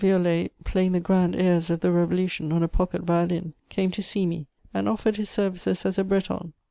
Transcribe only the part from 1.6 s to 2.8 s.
of the Revolution on a